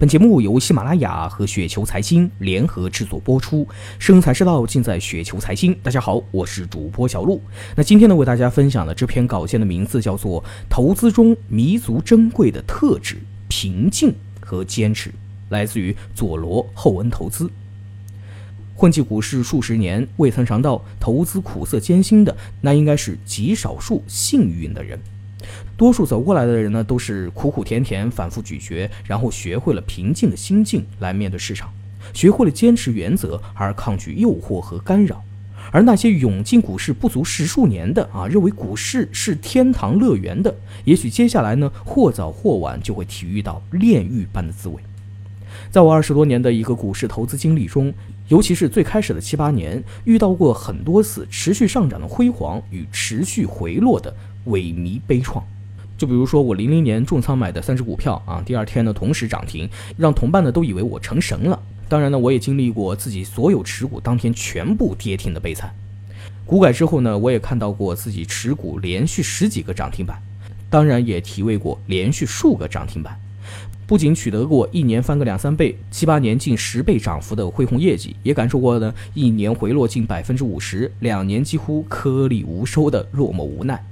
[0.00, 3.66] 本节目由喜马拉雅和雪球财经联合制作播出，
[3.98, 5.76] 生财之道尽在雪球财经。
[5.82, 7.42] 大家好，我是主播小璐。
[7.74, 10.40] 那今天呢，为大家分享的这篇稿件的名字叫做
[10.70, 13.16] 《投资中弥足珍贵的特质：
[13.48, 15.10] 平静和坚持》，
[15.48, 17.50] 来自于佐罗厚恩投资。
[18.76, 25.00] 混迹股市数十年，未曾尝到投资苦涩艰辛的，那应该是极少数幸运的人。
[25.76, 31.70] 多数走过来的人呢，都是苦苦甜甜，反复咀嚼，然后学会了平静的心境来面对市场，
[32.12, 35.22] 学会了坚持原则而抗拒诱惑和干扰。
[35.70, 44.76] 而那些涌进股市不足十数年的啊，认为股市是天堂乐园的，也许接下来呢，或早或晚就会体遇到炼狱般的滋味。
[45.70, 47.92] 在我二十多年的一个股市投资经历中，
[48.28, 54.14] 尤其是最开始的七八年，遇到过很多次持续上涨的辉煌与持续回落的
[54.48, 55.42] 萎靡悲怆。
[55.96, 61.60] 就比如说我零零年重仓买的三只股票啊，第二天呢同时涨停，让同伴呢都以为我成神了。
[61.88, 65.74] 当然呢，我也经历过自己所有持股当天全部跌停的悲惨。
[66.46, 70.22] 股改之后呢，我也看到过自己持股连续十几个涨停板，
[70.70, 73.18] 当然也体味过连续数个涨停板。
[73.86, 83.82] 不仅取得过一年翻个两三倍、七八年近十倍涨幅的恢宏业绩，也感受过呢一年回落近百分之五十，两年几乎颗粒无收的落寞无奈。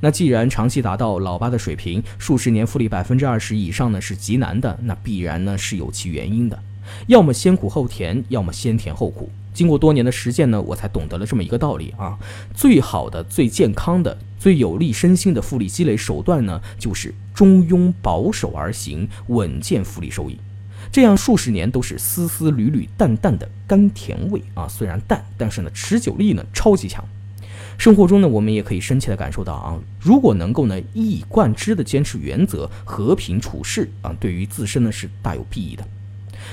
[0.00, 6.62] 那既然长期达到老八的水平，数十年复利百分之二十以上呢是极难的，那必然呢是有其原因的，
[7.06, 9.30] 要么先苦后甜，要么先甜后苦。
[9.52, 12.16] 经过多年的实践呢，我才懂得了这么一个道理啊，
[12.54, 20.38] 最好的、最健康的、最有利身心的复利积累手段呢，就是中庸保守而行，稳健复利收益，
[20.92, 27.04] 这样数十年都是丝丝缕缕、淡淡的甘甜味啊，虽然淡，但是呢持久力呢超级强。
[27.78, 35.84] 生活中呢，我们也可以深切的感受到啊，如果能够呢一以贯之的坚持原则，和平处事啊，对于自身呢是大有裨益的。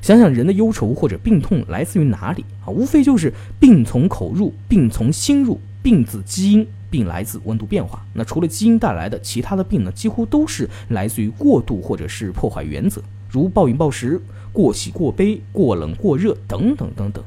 [0.00, 2.68] 想想人的忧愁或者病痛来自于哪里啊？
[2.68, 8.02] 无非就是病从口入，病从心入，病自基因，病来自温度变化。
[8.14, 14.18] 那除了基因带来的其他的病呢，几乎都是来自于过度或者是破坏原则，如暴饮暴食、
[14.54, 17.22] 过喜过悲、过冷过热等等等等。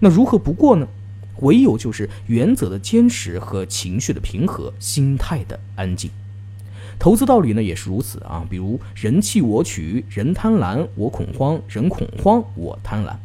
[0.00, 0.88] 那如何不过呢？
[1.44, 6.10] 唯有就是原则的坚持和情绪的平和，心态的安静。
[6.98, 13.16] 投资道理呢也是如此啊，比如人气我取，人贪婪我恐慌，人恐慌我贪婪。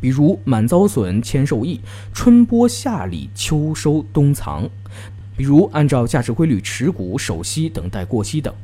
[0.00, 1.80] 比如满遭损，谦受益，
[2.12, 4.68] 春播夏理，秋收冬藏。
[5.36, 8.54] 比如按照价值规律持股守息，等待过期等。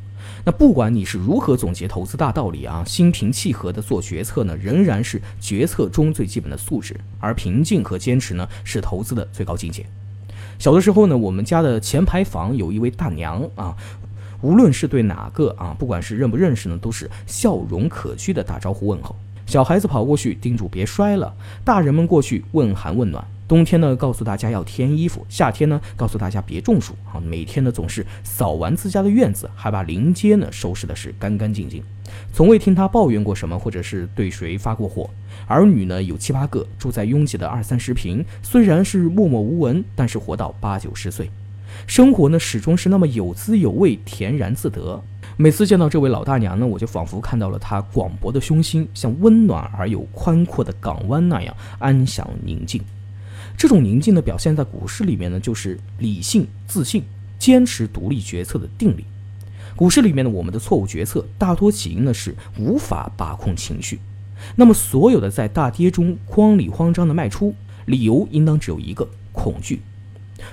[0.49, 6.97] 那不管你是如何总结投资大道理啊，心平气和的做决策呢，仍然是决策中最基本的素质。
[7.19, 9.85] 而平静和坚持呢，是投资的最高境界。
[10.57, 13.77] 小的时候呢，我们家的前排房有一位大娘啊，
[14.41, 19.17] 无论是对哪个啊，不管是认不认识呢，都是笑容可掬的打招呼问候。
[19.47, 21.35] 小孩子跑过去叮嘱别摔了，
[21.65, 23.27] 大人们过去问寒问暖。
[23.49, 27.21] 冬天呢，告诉大家要添衣服；夏天呢，告诉大家别中暑啊。
[27.21, 31.81] 每天呢，总是扫完自家的院子，还把临街呢收拾的是干干净净，
[32.33, 35.09] 从未听他抱怨过什么，或者是对谁发过火。
[35.47, 41.31] 儿女呢有七八个，住在拥挤的二三十平，虽然是默默无闻，但是活到八九十岁，
[41.87, 45.01] 生活呢始终是那么有滋有味，恬然自得。
[45.37, 52.83] 每次见到这位老大娘呢，我就仿佛看到了她广博的胸心，像温暖而又宽阔的港湾那样安详宁静。
[53.57, 57.03] 这种宁静的表现在股市里面呢，就是理性、自信、
[57.39, 59.05] 坚持独立决策的定力。
[59.75, 63.99] 股市里面呢，我们的错误决策大多起因呢是无法把控情绪。
[64.55, 67.55] 那么，所有的在大跌中慌里慌张的卖出，
[67.87, 69.79] 理由应当只有一个：恐惧；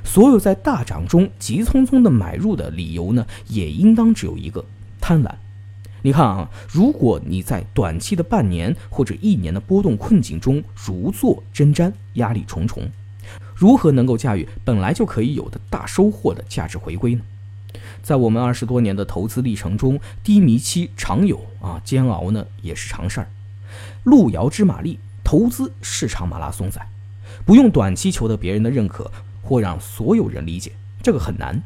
[0.05, 4.63] 所有在大涨中急匆匆的买入的理由呢，也应当只有一个：
[5.01, 5.29] 贪婪。
[6.05, 12.83] 你看啊，如果你在短期的半年或者一年的波动困境中如坐针毡，压力重重，
[13.55, 17.21] 如何能够驾驭本来就可以有的大收获的价值回归呢？
[18.01, 23.29] 在我们二十多年的投资历程中，低迷期常有啊，煎熬呢也是常事儿。
[24.03, 26.85] 路遥知马力，投资是场马拉松赛，
[27.45, 29.09] 不用短期求得别人的认可
[29.41, 31.63] 或让所有人理解，这个很难。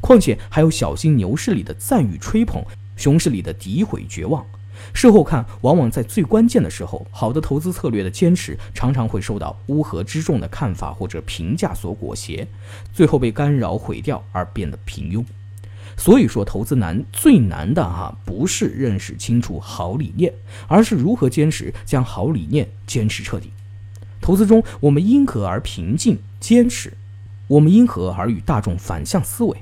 [0.00, 2.60] 况且还要小心牛市里的赞誉吹捧。
[2.96, 4.44] 熊市里的诋毁、绝望，
[4.92, 12.46] 事后看，往往在最关键的时候，好的投资策略的坚持，常常会受到乌合之众的看法或者评价所裹挟，
[12.92, 15.24] 最后被干扰、毁掉而变得平庸。
[15.98, 20.32] 所以说，投资难，最难的哈，不是认识清楚好理念，
[20.68, 23.50] 而是如何坚持将好理念坚持彻底。
[24.20, 26.92] 投资中，我们因何而平静坚持？
[27.48, 29.56] 我们因何而与大众反向思维？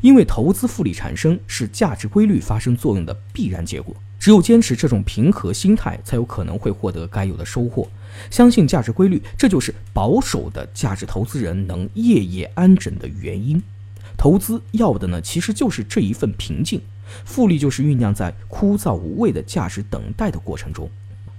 [0.00, 7.88] 因为投资复利产生是价值规律发生作用的必然结果，只有坚持这种平和心态，才有可能会获得该有的收获。
[8.30, 13.62] 相信价值规律，这就是保守的价值投资人能夜夜安枕的原因。
[14.16, 16.80] 投资要的呢，其实就是这一份平静。
[17.24, 20.88] 复利就是酝酿在枯燥无味的价值等待的过程中。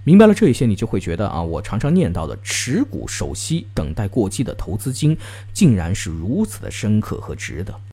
[0.04, 5.16] 明白了这一些，你就会觉得啊，我常常念叨的持股守息、等待过期的投资金，
[5.54, 7.74] 竟然是如此的深刻和值得。